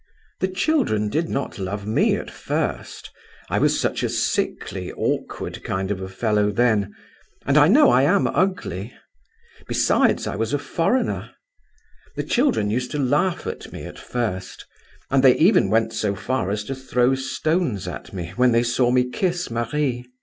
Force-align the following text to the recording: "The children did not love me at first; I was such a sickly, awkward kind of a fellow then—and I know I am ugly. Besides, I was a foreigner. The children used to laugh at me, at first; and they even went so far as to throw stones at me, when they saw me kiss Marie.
"The 0.39 0.47
children 0.47 1.09
did 1.09 1.29
not 1.29 1.59
love 1.59 1.85
me 1.85 2.15
at 2.15 2.31
first; 2.31 3.11
I 3.51 3.59
was 3.59 3.79
such 3.79 4.01
a 4.01 4.09
sickly, 4.09 4.91
awkward 4.93 5.63
kind 5.63 5.91
of 5.91 6.01
a 6.01 6.09
fellow 6.09 6.49
then—and 6.49 7.55
I 7.55 7.67
know 7.67 7.91
I 7.91 8.01
am 8.01 8.25
ugly. 8.25 8.95
Besides, 9.67 10.25
I 10.25 10.35
was 10.35 10.53
a 10.53 10.57
foreigner. 10.57 11.35
The 12.15 12.23
children 12.23 12.71
used 12.71 12.89
to 12.93 12.97
laugh 12.97 13.45
at 13.45 13.71
me, 13.71 13.83
at 13.83 13.99
first; 13.99 14.65
and 15.11 15.21
they 15.23 15.35
even 15.37 15.69
went 15.69 15.93
so 15.93 16.15
far 16.15 16.49
as 16.49 16.63
to 16.63 16.73
throw 16.73 17.13
stones 17.13 17.87
at 17.87 18.11
me, 18.11 18.33
when 18.35 18.53
they 18.53 18.63
saw 18.63 18.89
me 18.89 19.07
kiss 19.07 19.51
Marie. 19.51 20.07